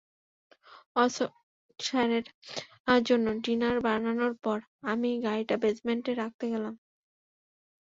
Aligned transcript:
অশোক 0.95 1.31
স্যারের 1.79 2.25
জন্য 3.03 3.27
ডিনার 3.43 3.77
বানানোর 3.81 4.33
পর, 4.43 4.57
আমি 4.83 5.09
গাড়িটা 5.25 5.55
বেজমেন্টে 5.63 6.11
রাখতে 6.13 6.45
গেলাম। 6.53 6.73